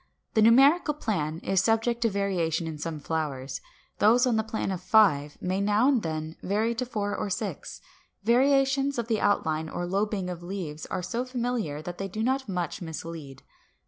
The 0.33 0.41
numerical 0.41 0.95
plan 0.95 1.37
is 1.43 1.61
subject 1.61 2.01
to 2.01 2.09
variation 2.09 2.65
in 2.65 2.79
some 2.79 2.99
flowers; 2.99 3.61
those 3.99 4.25
on 4.25 4.35
the 4.35 4.41
plan 4.43 4.71
of 4.71 4.81
five 4.81 5.37
may 5.39 5.61
now 5.61 5.87
and 5.87 6.01
then 6.01 6.37
vary 6.41 6.73
to 6.73 6.87
four 6.87 7.15
or 7.15 7.25
to 7.27 7.35
six. 7.35 7.81
Variations 8.23 8.97
of 8.97 9.07
the 9.07 9.21
outline 9.21 9.69
or 9.69 9.85
lobing 9.85 10.27
of 10.27 10.41
leaves 10.41 10.87
are 10.87 11.03
so 11.03 11.23
familiar 11.23 11.83
that 11.83 11.99
they 11.99 12.07
do 12.07 12.23
not 12.23 12.49
much 12.49 12.81
mislead. 12.81 13.43